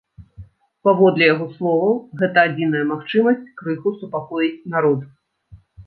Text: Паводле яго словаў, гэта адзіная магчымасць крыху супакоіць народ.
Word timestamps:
Паводле 0.89 1.23
яго 1.33 1.45
словаў, 1.59 1.93
гэта 2.23 2.37
адзіная 2.51 2.83
магчымасць 2.95 3.47
крыху 3.63 3.97
супакоіць 4.03 4.55
народ. 4.79 4.99